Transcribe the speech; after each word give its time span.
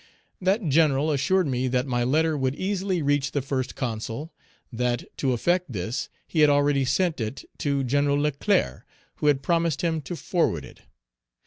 That 0.41 0.67
General 0.67 1.11
assured 1.11 1.45
me 1.45 1.67
that 1.67 1.85
my 1.85 2.03
letter 2.03 2.35
would 2.35 2.55
easily 2.55 3.03
reach 3.03 3.33
the 3.33 3.41
First 3.43 3.75
Consul, 3.75 4.33
that, 4.73 5.03
to 5.17 5.31
effect 5.33 5.71
this, 5.71 6.09
he 6.27 6.39
had 6.39 6.49
already 6.49 6.85
sent 6.85 7.21
it 7.21 7.45
to 7.59 7.83
Gen. 7.83 8.09
Leclerc, 8.19 8.83
who 9.17 9.27
had 9.27 9.43
promised 9.43 9.83
him 9.83 10.01
to 10.01 10.15
forward 10.15 10.65
it. 10.65 10.81